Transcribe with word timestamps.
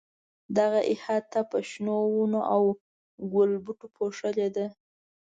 دغه 0.57 0.79
احاطه 0.93 1.41
په 1.51 1.57
شنو 1.69 1.97
ونو 2.13 2.41
او 2.53 2.61
ګلبوټو 3.33 3.87
پوښلې 3.95 4.47
ده. 4.55 4.67